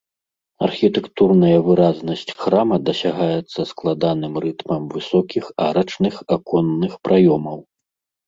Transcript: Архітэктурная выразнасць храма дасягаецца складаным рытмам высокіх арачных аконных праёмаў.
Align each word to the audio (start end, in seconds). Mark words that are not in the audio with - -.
Архітэктурная 0.67 1.57
выразнасць 1.67 2.33
храма 2.43 2.75
дасягаецца 2.87 3.59
складаным 3.71 4.33
рытмам 4.45 4.83
высокіх 4.95 5.45
арачных 5.69 6.15
аконных 6.39 6.93
праёмаў. 7.09 7.57